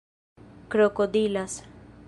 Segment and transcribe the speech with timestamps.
[0.71, 1.53] krokodilas